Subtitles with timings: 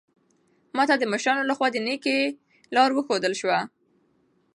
[0.75, 2.19] ما ته د مشرانو لخوا د نېکۍ
[2.75, 3.59] لار وښودل شوه.